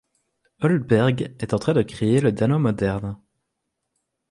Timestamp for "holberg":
0.61-1.35